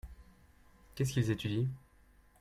[0.95, 1.67] Qu'est-ce qu'ils étudient?